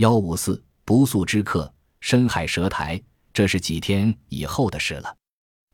[0.00, 2.98] 幺五四不速之客，深海蛇台，
[3.34, 5.14] 这是几天以后的事了。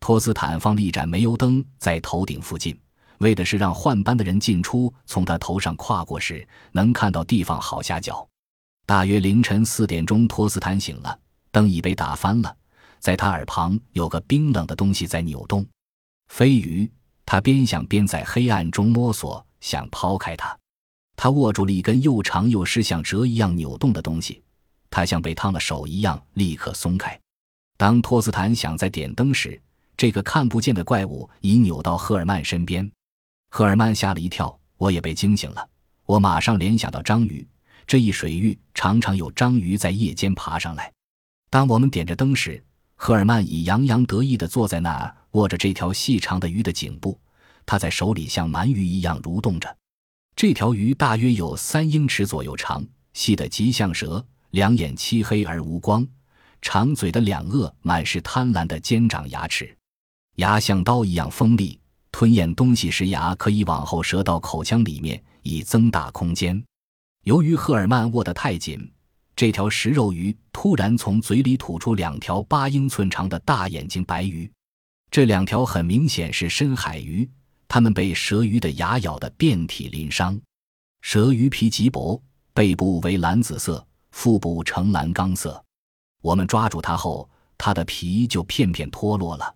[0.01, 2.77] 托斯坦放了一盏煤油灯在头顶附近，
[3.19, 8.29] 为的是让换班的人进出从他头上跨过时能看到地方好下脚。
[8.85, 11.17] 大约凌晨四点钟，托斯坦醒了，
[11.53, 12.53] 灯已被打翻了，
[12.99, 15.65] 在他耳旁有个冰冷的东西在扭动。
[16.31, 16.91] 飞鱼，
[17.25, 20.59] 他边想边在黑暗中摸索，想抛开它。
[21.17, 24.43] 他握住了一根又长又湿、像蛇一样扭动的东西，
[24.91, 27.19] 他像被烫了手一样，立刻松开。
[27.79, 29.61] 当托斯坦想再点灯时，
[29.97, 32.91] 这个看不见的怪物已扭到赫尔曼身边，
[33.51, 35.69] 赫尔曼吓了一跳，我也被惊醒了。
[36.05, 37.47] 我马上联想到章鱼，
[37.87, 40.93] 这一水域常常有章鱼在夜间爬上来。
[41.49, 42.63] 当我们点着灯时，
[42.95, 47.19] 赫尔曼已洋洋得意地坐在那儿，握着这条细长的鱼的颈部，
[47.65, 49.77] 他在手里像鳗鱼一样蠕动着。
[50.37, 56.07] 这条鱼大约有三英尺左右长，细得极像蛇，两眼漆黑而无光，
[56.61, 59.75] 长嘴的两颚满是贪婪的尖长牙齿。
[60.35, 61.81] 牙像刀一样锋利，
[62.13, 66.63] 吞咽东西时牙可以往后折到口腔里面，以增大空间。
[67.25, 68.93] 由于赫尔曼握得太紧，
[69.35, 74.53] 这条食肉鱼突然从嘴里吐出两条八英寸长的大眼睛白鱼，
[75.11, 77.27] 这两条很明显是深海鱼，
[77.69, 80.39] 它们被蛇鱼的牙咬得遍体鳞伤。
[81.03, 82.21] 蛇鱼皮极薄，
[82.53, 85.63] 背部为蓝紫色，腹部呈蓝钢色。
[86.23, 89.55] 我们抓住它后，它的皮就片片脱落了。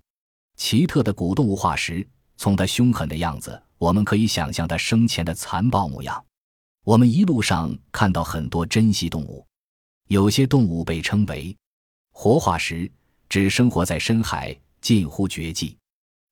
[0.57, 6.25] 奇特的古动物化石，从它凶狠的样子，我们可以想象它生前的残暴模样。
[6.85, 9.47] 我们一路上看到很多珍稀动物，
[10.09, 11.57] 有些动物被称为
[12.13, 12.91] 活化石，
[13.29, 15.77] 只生活在深海，近乎绝迹。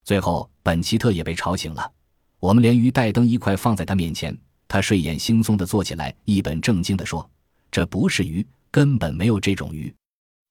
[0.09, 1.93] 最后，本奇特也被吵醒了。
[2.41, 4.35] 我们连鱼带灯一块放在他面前，
[4.67, 7.31] 他睡眼惺忪地坐起来，一本正经地说
[7.71, 9.95] ：“这不是鱼，根本没有这种鱼。”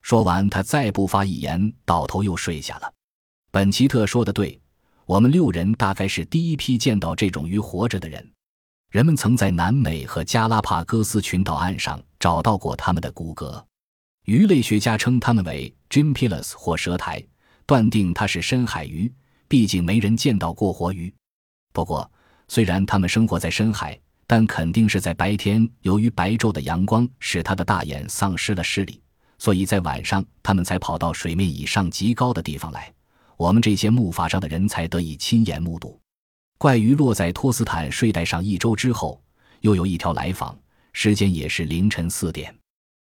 [0.04, 2.94] 说完，他再不发一言，倒头又睡下了。
[3.50, 4.62] 本奇特说的对，
[5.08, 8.32] 我们六人大概是第一批见到这种鱼活着的人。
[8.92, 13.66] 人们曾在南美和加拉帕戈斯群岛岸上找到过它们的骨骼。
[14.26, 17.26] 鱼类学家称它们为 gympilas 或蛇苔，
[17.66, 19.12] 断定它是深海鱼。
[19.48, 21.14] 毕竟没人见到过活鱼。
[21.74, 22.10] 不过，
[22.48, 25.68] 虽然它们生活在深海，但肯定是在白天。
[25.82, 29.02] 由于白昼的阳光使它的大眼丧失了视力，
[29.38, 32.94] 所以在晚上它们才跑到水面以上极高的地方来。
[33.38, 36.00] 我们这些木筏上的人才得以亲眼目睹
[36.58, 39.22] 怪鱼落在托斯坦睡袋上一周之后，
[39.62, 40.58] 又有一条来访，
[40.92, 42.52] 时间也是凌晨四点。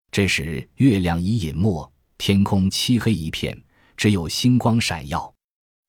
[0.09, 3.61] 这时月亮已隐没，天空漆黑一片，
[3.97, 5.33] 只有星光闪耀。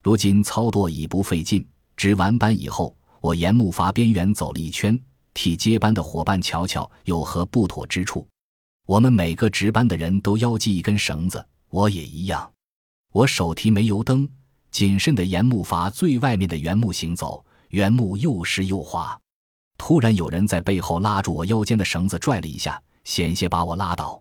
[0.02, 1.64] 如今操作已不费劲，
[1.96, 5.00] 值完班以后，我沿木筏边缘走了一圈，
[5.32, 8.26] 替接班的伙伴瞧瞧有何不妥之处。
[8.84, 12.50] 我们每个值班的人都腰系一根绳子，我也一样。
[13.12, 14.28] 我手提煤油灯，
[14.72, 17.44] 谨慎地沿木筏最外面的原木行走。
[17.68, 19.18] 原木又湿又滑。
[19.78, 24.20] 突然有人在背后拉住我腰间的绳子，拽了一下，险些把我拉倒。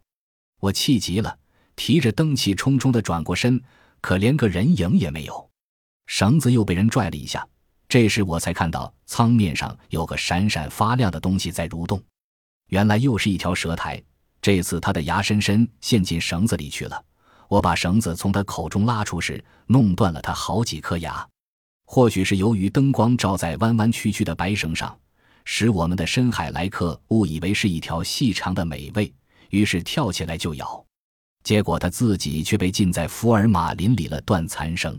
[0.62, 1.38] 我气极了，
[1.76, 3.62] 提着灯气冲冲地转过身，
[4.00, 5.51] 可连个人影也没有。
[6.08, 7.48] 绳子又被人拽了一下，
[7.88, 12.02] 这时我才看到舱面上有个闪闪发亮的东西在蠕动。
[12.68, 14.02] 原来又是一条蛇苔，
[14.42, 17.04] 这次它的牙深深陷进绳子里去了。
[17.48, 21.28] 我把绳子从他口中拉出时，弄断了他好几颗牙。
[21.86, 24.98] 或许是由于灯光照在弯弯曲曲的白绳上，
[25.44, 29.14] 使我们的深海来客误以为是一条细长的美味，
[29.50, 30.82] 于是跳起来就咬。
[31.44, 34.98] 结果他自己却被浸在福尔马林里了，断残生。